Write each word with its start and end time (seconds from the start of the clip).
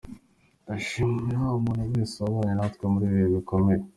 Ndashimira 0.63 1.41
umuntu 1.59 1.83
wese 1.93 2.15
wabanye 2.23 2.53
natwe 2.55 2.83
muri 2.91 3.03
ibi 3.05 3.15
bihe 3.19 3.27
bikomeye. 3.35 3.81